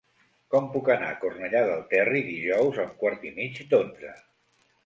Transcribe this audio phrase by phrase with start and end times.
[0.53, 4.19] Com puc anar a Cornellà del Terri dijous a un quart i mig d'onze?